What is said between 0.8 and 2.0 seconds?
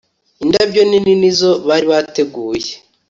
nini nizo bari